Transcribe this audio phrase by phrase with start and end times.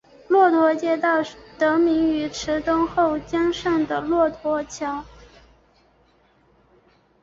[0.29, 1.21] 骆驼街道
[1.59, 5.05] 得名于慈东后江上的骆驼桥。